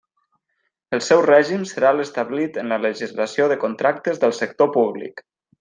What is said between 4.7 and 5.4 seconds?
públic.